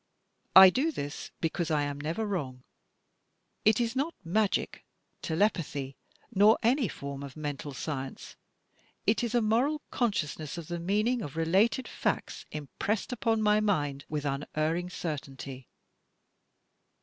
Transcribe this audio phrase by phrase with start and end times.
[0.55, 2.63] I do this because I am never wrong.
[3.65, 4.83] It is not magic,
[5.21, 5.95] telepathy,
[6.33, 8.35] nor any form of mental science;
[9.05, 14.05] it is a moral consciousness of the meaning of related facts, impressed upon my mind
[14.09, 15.69] with tmerring certainty."